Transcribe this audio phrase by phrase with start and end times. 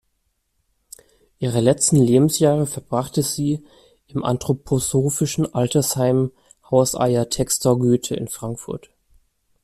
[1.37, 3.63] Ihre letzten Lebensjahre verbrachte sie
[4.07, 6.31] im anthroposophischen Altersheim
[6.71, 8.89] „Haus Aja Textor-Goethe“ in Frankfurt.